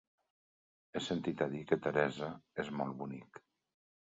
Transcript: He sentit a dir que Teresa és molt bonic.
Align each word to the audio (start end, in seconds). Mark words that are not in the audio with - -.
He 0.95 1.01
sentit 1.07 1.43
a 1.47 1.49
dir 1.51 1.61
que 1.73 1.79
Teresa 1.83 2.31
és 2.65 2.73
molt 2.81 2.97
bonic. 3.05 3.45